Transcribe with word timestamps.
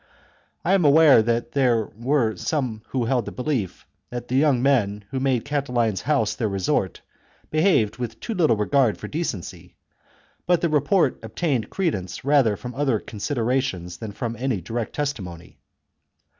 I 0.65 0.73
am 0.73 0.83
aware 0.83 1.21
that 1.21 1.51
there 1.51 1.85
were 1.95 2.35
some 2.35 2.81
who 2.87 3.05
held 3.05 3.25
the 3.25 3.31
belief 3.31 3.85
that 4.09 4.29
the 4.29 4.35
young 4.35 4.59
men 4.59 5.05
who 5.11 5.19
made 5.19 5.45
Catiline's 5.45 6.01
house 6.01 6.33
their 6.33 6.49
resort, 6.49 7.01
behaved 7.51 7.97
with 7.97 8.19
too 8.19 8.33
little 8.33 8.57
regard 8.57 8.97
for 8.97 9.07
decency, 9.07 9.75
but 10.47 10.61
the 10.61 10.69
report 10.69 11.19
obtained 11.21 11.69
credence 11.69 12.25
rather 12.25 12.57
from 12.57 12.73
other 12.73 12.97
considerations 12.99 13.97
than 13.97 14.11
from 14.11 14.33
CHAP, 14.33 14.41
any 14.41 14.59
direct 14.59 14.93
testimony. 14.95 15.59